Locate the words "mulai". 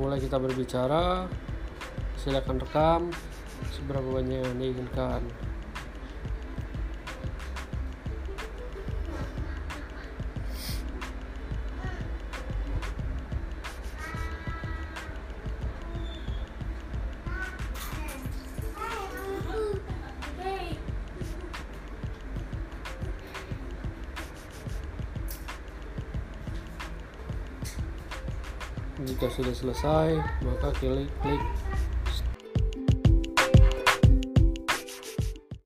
0.00-0.16